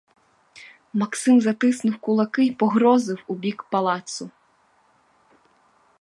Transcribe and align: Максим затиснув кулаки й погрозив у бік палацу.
Максим 0.93 1.41
затиснув 1.41 1.97
кулаки 1.99 2.45
й 2.45 2.51
погрозив 2.51 3.23
у 3.27 3.35
бік 3.35 3.63
палацу. 3.71 4.29